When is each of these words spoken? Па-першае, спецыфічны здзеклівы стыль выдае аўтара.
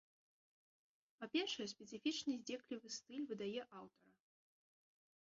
Па-першае, 1.19 1.67
спецыфічны 1.75 2.33
здзеклівы 2.41 2.87
стыль 2.99 3.27
выдае 3.31 3.61
аўтара. 3.79 4.19